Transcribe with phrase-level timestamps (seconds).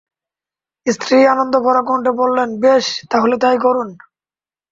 [0.87, 3.89] স্ত্রী আনন্দভরা কণ্ঠে বললেন, বেশ, তাহলে তাই করুন।